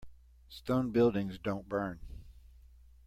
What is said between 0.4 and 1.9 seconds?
Stone buildings don't